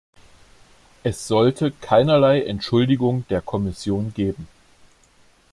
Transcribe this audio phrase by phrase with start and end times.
[1.03, 4.47] Es sollte keinerlei Entschuldigung der Kommission geben.